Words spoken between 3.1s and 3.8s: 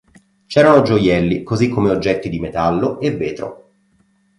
vetro.